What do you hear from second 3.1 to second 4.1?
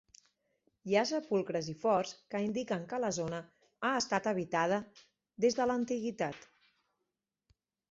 zona ha